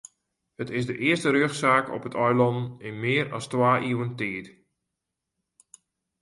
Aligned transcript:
It 0.63 0.69
is 0.77 0.85
de 0.89 0.97
earste 1.07 1.29
rjochtsaak 1.33 1.85
op 1.95 2.03
it 2.07 2.17
eilân 2.25 2.57
yn 2.87 2.95
mear 3.03 3.27
as 3.37 3.45
twa 3.51 3.71
iuwen 3.89 4.13
tiid. 4.19 4.47